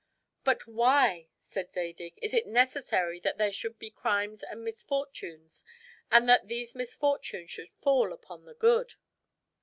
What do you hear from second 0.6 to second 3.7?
why," said Zadig, "is it necessary that there